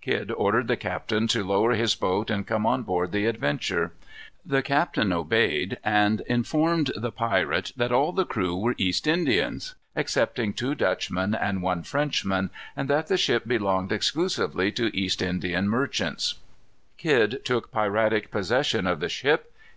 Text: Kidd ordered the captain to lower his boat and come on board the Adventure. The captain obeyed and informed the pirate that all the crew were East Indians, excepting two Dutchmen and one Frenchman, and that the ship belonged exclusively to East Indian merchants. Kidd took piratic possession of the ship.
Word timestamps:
Kidd 0.00 0.32
ordered 0.32 0.66
the 0.66 0.76
captain 0.76 1.28
to 1.28 1.44
lower 1.44 1.74
his 1.74 1.94
boat 1.94 2.30
and 2.30 2.44
come 2.48 2.66
on 2.66 2.82
board 2.82 3.12
the 3.12 3.26
Adventure. 3.26 3.92
The 4.44 4.60
captain 4.60 5.12
obeyed 5.12 5.78
and 5.84 6.20
informed 6.22 6.90
the 6.96 7.12
pirate 7.12 7.70
that 7.76 7.92
all 7.92 8.10
the 8.10 8.24
crew 8.26 8.56
were 8.56 8.74
East 8.76 9.06
Indians, 9.06 9.76
excepting 9.94 10.52
two 10.52 10.74
Dutchmen 10.74 11.32
and 11.32 11.62
one 11.62 11.84
Frenchman, 11.84 12.50
and 12.74 12.90
that 12.90 13.06
the 13.06 13.16
ship 13.16 13.46
belonged 13.46 13.92
exclusively 13.92 14.72
to 14.72 14.90
East 14.96 15.22
Indian 15.22 15.68
merchants. 15.68 16.34
Kidd 16.96 17.44
took 17.44 17.70
piratic 17.70 18.32
possession 18.32 18.84
of 18.84 18.98
the 18.98 19.08
ship. 19.08 19.54